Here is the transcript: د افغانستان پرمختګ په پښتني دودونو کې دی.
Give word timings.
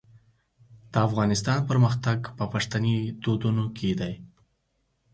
د 0.91 0.93
افغانستان 1.07 1.59
پرمختګ 1.69 2.19
په 2.37 2.45
پښتني 2.53 2.95
دودونو 3.23 3.65
کې 3.77 3.89
دی. 3.99 4.13